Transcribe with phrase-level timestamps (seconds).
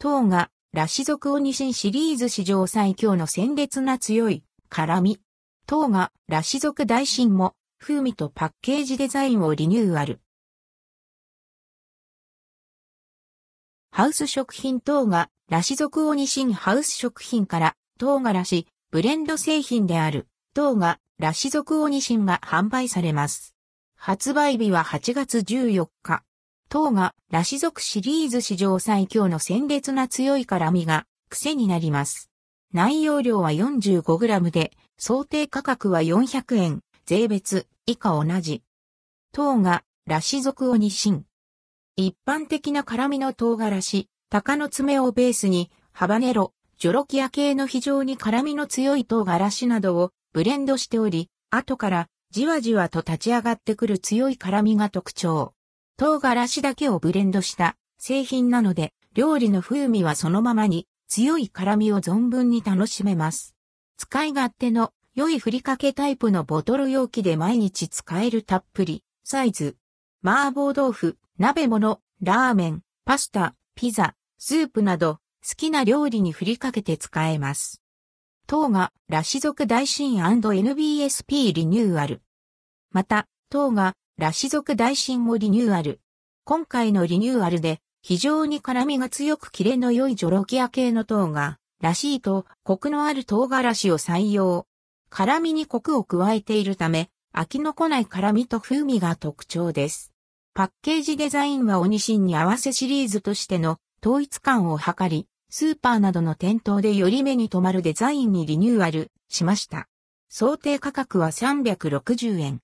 [0.00, 5.18] 唐が、ラシ族オニシンシリーズ史上最強の鮮烈な強い、辛み。
[5.66, 10.20] 唐が、ラシ族大新も、風味とパッケージデザインをリニューアル。
[13.90, 23.56] ハウス食品等が、ラシ族オニシンハウス食品から、唐辛子、ブレンド製品である、唐が、ラシ族オニシンが販売されます。
[23.96, 26.22] 発売日は8月14日。
[26.70, 32.30] 唐が、ラシ族シリーズ史上最強の鮮烈な強い辛みが、癖になります。
[32.74, 38.62] 内容量は 45g で、想定価格は400円、税別、以下同じ。
[39.32, 41.24] 唐が、ラシ族オニシン。
[41.96, 55.54] 一般的な辛みの唐辛子、鷹の爪をベースに、ハバネロ、ジョロキア系の非常に辛みの強い唐辛子などをブレンドしており、後からじわじわと立ち上がってくる強い辛みが特徴。
[55.98, 63.56] 唐辛子だけをブレンドした製品なので、料理の風味はそのままに強い辛みを存分に楽しめます。
[63.96, 69.76] 使い勝手の良いふりかけタイプのボトル容器で毎日使えるたっぷりサイズ。
[70.22, 77.82] 麻婆豆腐、鍋物、ラーメン、パスタ、ピザ、スープなど好きな料理に振りかけて使えます。
[78.46, 82.22] 当がラシ族大新 &NBSP リニューアル。
[82.92, 86.00] また、当がラシ族大新もリニューアル。
[86.42, 94.66] 今回のリニューアルで非常に辛みが強くキレの良いジョロキア系の糖が、らしいとコクのある唐辛子を採用。
[95.08, 100.12] 辛みにコクを加えているため、飽きのこない辛みと風味が特徴です。
[100.52, 109.86] パッケージデザインはオニシンに合わせシリーズとしての統一感を図り、スーパーなどの店頭でより目に留まるデザインにリニューアルしました。
[110.28, 112.56] 想定価格は360円。